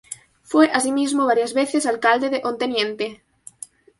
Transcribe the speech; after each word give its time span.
Fue 0.41 0.67
asimismo 0.73 1.27
varias 1.27 1.53
veces 1.53 1.85
alcalde 1.85 2.31
de 2.31 2.41
Onteniente. 2.43 3.21